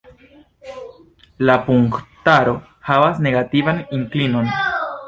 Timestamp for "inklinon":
4.01-4.55